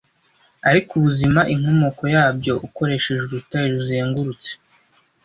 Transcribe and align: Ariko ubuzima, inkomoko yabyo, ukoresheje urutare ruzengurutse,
Ariko 0.69 0.91
ubuzima, 0.99 1.41
inkomoko 1.53 2.03
yabyo, 2.15 2.53
ukoresheje 2.67 3.21
urutare 3.25 3.65
ruzengurutse, 3.75 4.51